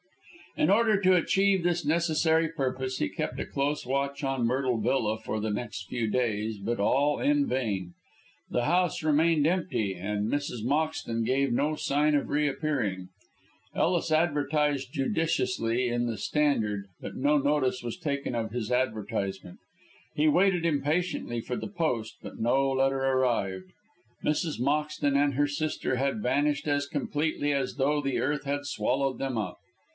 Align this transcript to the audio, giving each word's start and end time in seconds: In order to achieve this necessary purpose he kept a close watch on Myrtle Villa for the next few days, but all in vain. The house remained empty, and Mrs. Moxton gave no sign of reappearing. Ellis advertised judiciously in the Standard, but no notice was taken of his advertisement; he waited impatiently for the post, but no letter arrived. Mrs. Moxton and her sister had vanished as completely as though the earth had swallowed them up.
In 0.57 0.69
order 0.71 0.99
to 0.99 1.15
achieve 1.15 1.63
this 1.63 1.85
necessary 1.85 2.49
purpose 2.49 2.97
he 2.97 3.07
kept 3.07 3.39
a 3.39 3.45
close 3.45 3.85
watch 3.85 4.21
on 4.21 4.45
Myrtle 4.45 4.79
Villa 4.79 5.17
for 5.17 5.39
the 5.39 5.51
next 5.51 5.83
few 5.87 6.09
days, 6.09 6.57
but 6.57 6.77
all 6.77 7.21
in 7.21 7.45
vain. 7.47 7.93
The 8.49 8.65
house 8.65 9.01
remained 9.01 9.45
empty, 9.47 9.93
and 9.95 10.29
Mrs. 10.29 10.63
Moxton 10.65 11.23
gave 11.23 11.53
no 11.53 11.75
sign 11.75 12.15
of 12.15 12.27
reappearing. 12.29 13.09
Ellis 13.75 14.11
advertised 14.11 14.89
judiciously 14.91 15.87
in 15.87 16.07
the 16.07 16.17
Standard, 16.17 16.87
but 16.99 17.15
no 17.15 17.37
notice 17.37 17.81
was 17.83 17.95
taken 17.95 18.33
of 18.35 18.51
his 18.51 18.71
advertisement; 18.71 19.59
he 20.15 20.27
waited 20.27 20.65
impatiently 20.65 21.39
for 21.41 21.55
the 21.55 21.69
post, 21.69 22.15
but 22.21 22.39
no 22.39 22.71
letter 22.71 22.99
arrived. 23.01 23.71
Mrs. 24.23 24.59
Moxton 24.59 25.15
and 25.15 25.35
her 25.35 25.47
sister 25.47 25.95
had 25.95 26.21
vanished 26.21 26.67
as 26.67 26.87
completely 26.87 27.53
as 27.53 27.75
though 27.75 28.01
the 28.01 28.19
earth 28.19 28.43
had 28.43 28.65
swallowed 28.65 29.17
them 29.19 29.37
up. 29.37 29.57